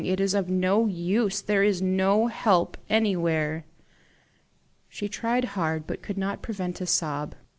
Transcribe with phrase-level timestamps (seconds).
[0.03, 1.41] It is of no use!
[1.43, 3.65] There is no help anywhere!"
[4.89, 7.35] She tried hard, but could not prevent a sob.